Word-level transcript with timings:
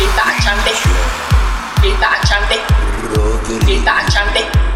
Kita 0.00 0.26
cantik, 0.40 0.80
kita 1.84 2.10
cantik, 2.24 2.62
kita 3.68 3.96
cantik. 4.08 4.69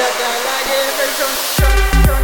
da 0.00 0.06
da 0.18 0.30
da 0.96 1.06
da 2.06 2.19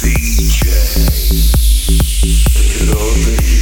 DJ. 0.00 0.70
It 2.80 2.94
all 2.94 3.57